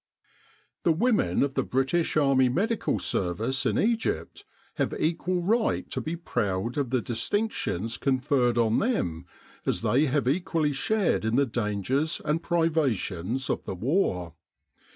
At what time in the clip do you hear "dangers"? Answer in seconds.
11.45-12.19